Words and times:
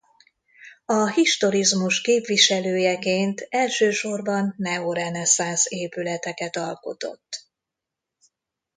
A 0.85 1.07
historizmus 1.09 2.01
képviselőjeként 2.01 3.45
elsősorban 3.49 4.53
neoreneszánsz 4.57 5.65
épületeket 5.69 6.55
alkotott. 6.57 7.47